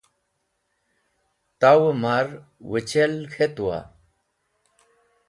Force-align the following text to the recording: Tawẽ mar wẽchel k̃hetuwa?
Tawẽ 1.59 1.93
mar 2.03 2.27
wẽchel 2.69 3.13
k̃hetuwa? 3.31 3.79